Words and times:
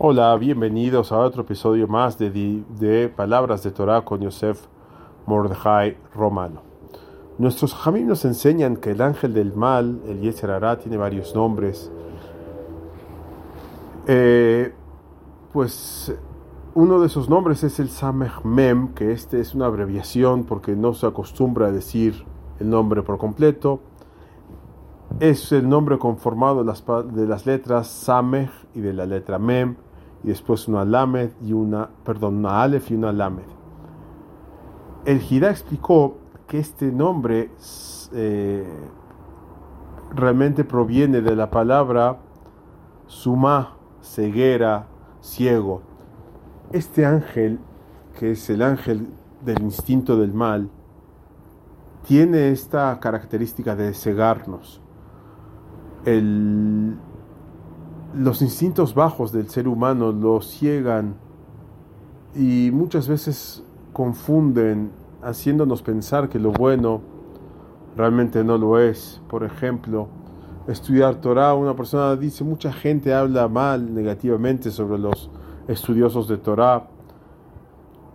Hola, 0.00 0.36
bienvenidos 0.36 1.10
a 1.10 1.18
otro 1.18 1.42
episodio 1.42 1.88
más 1.88 2.18
de, 2.18 2.30
de 2.30 3.08
Palabras 3.08 3.64
de 3.64 3.72
Torah 3.72 4.02
con 4.02 4.20
Yosef 4.20 4.64
Mordejai 5.26 5.96
Romano. 6.14 6.62
Nuestros 7.36 7.74
jamim 7.74 8.06
nos 8.06 8.24
enseñan 8.24 8.76
que 8.76 8.92
el 8.92 9.02
ángel 9.02 9.34
del 9.34 9.54
mal, 9.54 10.00
el 10.06 10.20
Yetzer 10.20 10.78
tiene 10.78 10.98
varios 10.98 11.34
nombres. 11.34 11.90
Eh, 14.06 14.72
pues 15.52 16.16
uno 16.76 17.00
de 17.00 17.08
esos 17.08 17.28
nombres 17.28 17.64
es 17.64 17.80
el 17.80 17.88
Samech 17.88 18.44
Mem, 18.44 18.94
que 18.94 19.10
este 19.10 19.40
es 19.40 19.52
una 19.56 19.66
abreviación 19.66 20.44
porque 20.44 20.76
no 20.76 20.94
se 20.94 21.08
acostumbra 21.08 21.66
a 21.66 21.72
decir 21.72 22.24
el 22.60 22.70
nombre 22.70 23.02
por 23.02 23.18
completo. 23.18 23.80
Es 25.18 25.50
el 25.50 25.68
nombre 25.68 25.98
conformado 25.98 26.60
de 26.60 26.66
las, 26.66 26.84
de 26.86 27.26
las 27.26 27.46
letras 27.46 27.88
Samech 27.88 28.52
y 28.76 28.80
de 28.80 28.92
la 28.92 29.04
letra 29.04 29.40
Mem 29.40 29.74
y 30.24 30.28
después 30.28 30.68
una 30.68 30.84
lamed 30.84 31.30
y 31.42 31.52
una, 31.52 31.88
perdón, 32.04 32.38
una 32.38 32.62
alef 32.62 32.90
y 32.90 32.94
una 32.94 33.12
lamed. 33.12 33.44
El 35.04 35.20
Jidá 35.20 35.50
explicó 35.50 36.18
que 36.46 36.58
este 36.58 36.90
nombre 36.90 37.50
eh, 38.12 38.66
realmente 40.14 40.64
proviene 40.64 41.20
de 41.20 41.36
la 41.36 41.50
palabra 41.50 42.18
suma, 43.06 43.76
ceguera, 44.02 44.86
ciego. 45.20 45.82
Este 46.72 47.06
ángel, 47.06 47.60
que 48.18 48.32
es 48.32 48.50
el 48.50 48.62
ángel 48.62 49.08
del 49.44 49.62
instinto 49.62 50.16
del 50.16 50.34
mal, 50.34 50.70
tiene 52.06 52.50
esta 52.50 52.98
característica 53.00 53.76
de 53.76 53.94
cegarnos. 53.94 54.80
El, 56.04 56.96
los 58.14 58.40
instintos 58.42 58.94
bajos 58.94 59.32
del 59.32 59.48
ser 59.48 59.68
humano 59.68 60.12
lo 60.12 60.40
ciegan 60.40 61.16
y 62.34 62.70
muchas 62.72 63.08
veces 63.08 63.62
confunden 63.92 64.90
haciéndonos 65.22 65.82
pensar 65.82 66.28
que 66.28 66.38
lo 66.38 66.52
bueno 66.52 67.02
realmente 67.96 68.44
no 68.44 68.56
lo 68.56 68.78
es. 68.78 69.20
Por 69.28 69.44
ejemplo, 69.44 70.08
estudiar 70.66 71.16
Torah, 71.16 71.54
una 71.54 71.74
persona 71.74 72.16
dice, 72.16 72.44
mucha 72.44 72.72
gente 72.72 73.12
habla 73.12 73.48
mal, 73.48 73.92
negativamente 73.92 74.70
sobre 74.70 74.98
los 74.98 75.30
estudiosos 75.66 76.28
de 76.28 76.38
Torah 76.38 76.88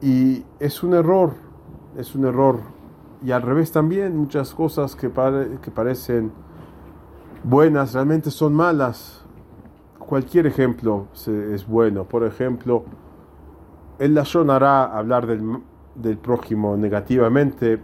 y 0.00 0.44
es 0.58 0.82
un 0.82 0.94
error, 0.94 1.34
es 1.96 2.14
un 2.14 2.24
error. 2.24 2.60
Y 3.24 3.30
al 3.30 3.42
revés 3.42 3.72
también, 3.72 4.16
muchas 4.16 4.52
cosas 4.52 4.94
que, 4.94 5.10
que 5.62 5.70
parecen 5.70 6.32
buenas 7.44 7.94
realmente 7.94 8.30
son 8.30 8.52
malas 8.52 9.25
cualquier 10.06 10.46
ejemplo 10.46 11.08
es 11.14 11.66
bueno. 11.66 12.04
Por 12.04 12.24
ejemplo, 12.24 12.84
el 13.98 14.14
la 14.14 14.24
hará 14.50 14.84
hablar 14.84 15.26
del, 15.26 15.58
del 15.94 16.18
prójimo 16.18 16.76
negativamente. 16.76 17.80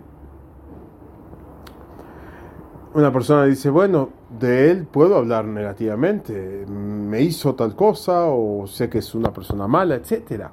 Una 2.94 3.12
persona 3.12 3.44
dice, 3.44 3.70
bueno, 3.70 4.10
de 4.38 4.70
él 4.70 4.86
puedo 4.86 5.16
hablar 5.16 5.46
negativamente, 5.46 6.66
me 6.66 7.22
hizo 7.22 7.54
tal 7.54 7.74
cosa 7.74 8.26
o 8.26 8.66
sé 8.66 8.90
que 8.90 8.98
es 8.98 9.14
una 9.14 9.32
persona 9.32 9.66
mala, 9.66 9.94
etc. 9.94 10.48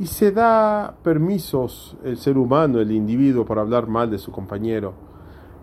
Y 0.00 0.06
se 0.06 0.32
da 0.32 0.96
permisos 1.02 1.96
el 2.02 2.16
ser 2.16 2.36
humano, 2.38 2.80
el 2.80 2.90
individuo, 2.90 3.44
para 3.44 3.60
hablar 3.60 3.86
mal 3.86 4.10
de 4.10 4.18
su 4.18 4.32
compañero. 4.32 4.94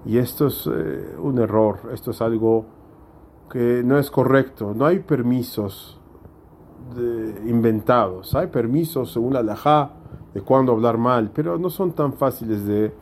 Y 0.05 0.17
esto 0.17 0.47
es 0.47 0.67
eh, 0.73 1.15
un 1.19 1.39
error, 1.39 1.79
esto 1.93 2.11
es 2.11 2.21
algo 2.21 2.65
que 3.51 3.83
no 3.83 3.99
es 3.99 4.09
correcto. 4.09 4.73
No 4.75 4.85
hay 4.85 4.99
permisos 4.99 5.99
inventados. 7.45 8.33
Hay 8.35 8.47
permisos 8.47 9.11
según 9.11 9.33
la 9.33 9.43
laja 9.43 9.91
de 10.33 10.41
cuándo 10.41 10.71
hablar 10.71 10.97
mal, 10.97 11.31
pero 11.33 11.57
no 11.57 11.69
son 11.69 11.91
tan 11.91 12.13
fáciles 12.13 12.65
de 12.65 12.93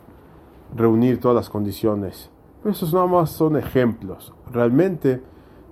reunir 0.74 1.20
todas 1.20 1.34
las 1.34 1.50
condiciones. 1.50 2.30
esos 2.64 2.92
nada 2.92 3.06
más 3.06 3.30
son 3.30 3.56
ejemplos. 3.56 4.34
Realmente, 4.50 5.22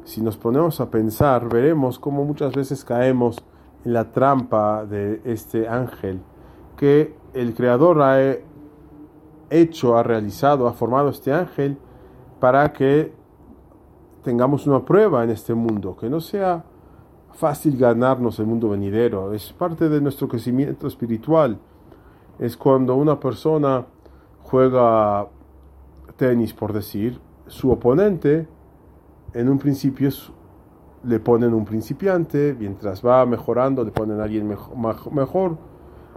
si 0.05 0.21
nos 0.23 0.37
ponemos 0.37 0.81
a 0.81 0.91
pensar, 0.91 1.49
veremos 1.49 1.99
cómo 1.99 2.25
muchas 2.25 2.53
veces 2.55 2.85
caemos 2.85 3.39
en 3.85 3.93
la 3.93 4.13
trampa 4.13 4.85
de 4.85 5.21
este 5.25 5.69
ángel 5.69 6.21
que 6.77 7.17
el 7.35 7.55
Creador 7.55 8.01
ha 8.03 8.19
hecho, 9.51 9.97
ha 9.97 10.03
realizado, 10.03 10.69
ha 10.69 10.73
formado 10.73 11.09
este 11.11 11.33
ángel 11.33 11.79
para 12.41 12.73
que 12.73 13.13
tengamos 14.23 14.67
una 14.67 14.85
prueba 14.85 15.25
en 15.25 15.31
este 15.31 15.55
mundo, 15.55 15.97
que 15.97 16.09
no 16.11 16.21
sea 16.21 16.65
fácil 17.33 17.77
ganarnos 17.77 18.39
el 18.39 18.47
mundo 18.47 18.71
venidero, 18.71 19.33
es 19.33 19.53
parte 19.53 19.89
de 19.89 20.01
nuestro 20.01 20.29
crecimiento 20.29 20.87
espiritual. 20.87 21.59
Es 22.39 22.57
cuando 22.57 22.95
una 22.97 23.19
persona 23.19 23.87
juega 24.43 25.29
tenis, 26.17 26.53
por 26.53 26.73
decir, 26.73 27.21
su 27.47 27.71
oponente 27.71 28.49
en 29.35 29.49
un 29.49 29.59
principio 29.59 30.11
le 31.05 31.21
ponen 31.21 31.55
un 31.55 31.65
principiante, 31.65 32.57
mientras 32.59 33.05
va 33.05 33.25
mejorando 33.25 33.85
le 33.85 33.93
ponen 33.93 34.21
a 34.21 34.25
alguien 34.25 34.49
mejor, 34.49 35.13
mejor, 35.13 35.59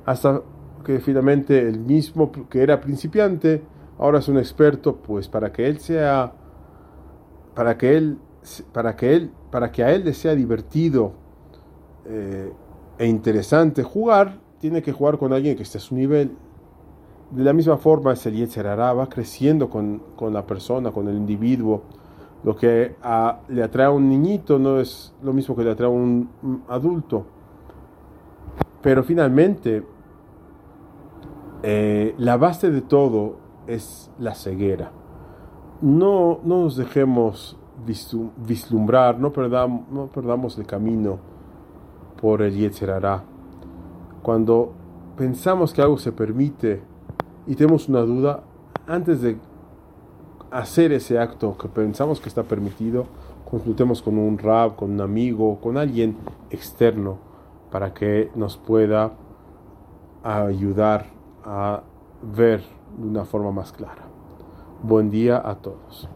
hasta 0.05 0.41
que 0.83 0.99
finalmente 0.99 1.67
el 1.67 1.79
mismo 1.79 2.31
que 2.31 2.63
era 2.63 2.81
principiante 2.81 3.63
ahora 3.99 4.19
es 4.19 4.27
un 4.27 4.37
experto, 4.37 4.95
pues 4.95 5.27
para 5.27 5.51
que 5.51 5.67
él 5.67 5.79
sea 5.79 6.33
para 7.53 7.77
que 7.77 7.97
él, 7.97 8.17
para 8.71 8.95
que 8.95 9.15
él, 9.15 9.31
para 9.51 9.71
que 9.71 9.83
a 9.83 9.91
él 9.91 10.05
le 10.05 10.13
sea 10.13 10.35
divertido 10.35 11.13
eh, 12.05 12.51
e 12.97 13.07
interesante 13.07 13.83
jugar, 13.83 14.39
tiene 14.59 14.81
que 14.81 14.91
jugar 14.91 15.17
con 15.17 15.33
alguien 15.33 15.55
que 15.55 15.63
esté 15.63 15.77
a 15.77 15.81
su 15.81 15.95
nivel. 15.95 16.35
De 17.31 17.43
la 17.43 17.53
misma 17.53 17.77
forma, 17.77 18.13
ese 18.13 18.31
Yetzerará 18.31 18.93
va 18.93 19.07
creciendo 19.07 19.69
con, 19.69 20.01
la 20.31 20.45
persona, 20.45 20.91
con 20.91 21.07
el 21.07 21.15
individuo. 21.15 21.83
Lo 22.43 22.55
que 22.55 22.95
le 23.47 23.63
atrae 23.63 23.85
a 23.85 23.91
un 23.91 24.09
niñito 24.09 24.59
no 24.59 24.79
es 24.79 25.13
lo 25.21 25.31
mismo 25.31 25.55
que 25.55 25.63
le 25.63 25.71
atrae 25.71 25.87
a 25.87 25.91
un, 25.91 26.29
adulto. 26.67 27.25
Pero 28.81 29.03
finalmente, 29.03 29.83
eh, 31.63 32.13
la 32.17 32.37
base 32.37 32.69
de 32.71 32.81
todo 32.81 33.37
es 33.67 34.11
la 34.19 34.35
ceguera 34.35 34.91
no, 35.81 36.39
no 36.43 36.63
nos 36.63 36.75
dejemos 36.75 37.57
vislumbrar, 38.37 39.19
no 39.19 39.31
perdamos, 39.31 39.89
no 39.89 40.07
perdamos 40.07 40.57
el 40.57 40.65
camino 40.65 41.19
por 42.21 42.41
el 42.41 42.55
Yetzerará. 42.55 43.23
Cuando 44.21 44.73
pensamos 45.17 45.73
que 45.73 45.81
algo 45.81 45.97
se 45.97 46.11
permite 46.11 46.83
y 47.47 47.55
tenemos 47.55 47.89
una 47.89 48.01
duda, 48.01 48.43
antes 48.87 49.21
de 49.21 49.37
hacer 50.51 50.91
ese 50.91 51.17
acto 51.17 51.57
que 51.57 51.67
pensamos 51.67 52.19
que 52.19 52.29
está 52.29 52.43
permitido, 52.43 53.05
consultemos 53.49 54.01
con 54.01 54.17
un 54.17 54.37
rab, 54.37 54.75
con 54.75 54.91
un 54.91 55.01
amigo, 55.01 55.59
con 55.59 55.77
alguien 55.77 56.17
externo 56.49 57.17
para 57.71 57.93
que 57.93 58.31
nos 58.35 58.57
pueda 58.57 59.13
ayudar 60.23 61.07
a 61.43 61.81
ver 62.21 62.61
de 62.97 63.07
una 63.07 63.25
forma 63.25 63.51
más 63.51 63.71
clara. 63.71 64.10
Buen 64.83 65.11
día 65.11 65.39
a 65.45 65.61
todos. 65.61 66.09